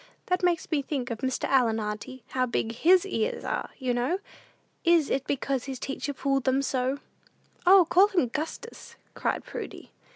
That 0.25 0.41
makes 0.41 0.71
me 0.71 0.81
think 0.81 1.11
of 1.11 1.19
Mr. 1.19 1.43
Allen, 1.43 1.79
auntie. 1.79 2.23
How 2.29 2.47
big 2.47 2.71
his 2.71 3.05
ears 3.05 3.43
are, 3.43 3.69
you 3.77 3.93
know? 3.93 4.17
Is 4.83 5.11
it 5.11 5.27
because 5.27 5.65
his 5.65 5.77
teacher 5.77 6.11
pulled 6.11 6.45
them 6.45 6.63
so?" 6.63 6.97
"O, 7.67 7.85
call 7.87 8.07
him 8.07 8.27
'Gustus,'" 8.27 8.95
cried 9.13 9.43
Prudy. 9.43 9.91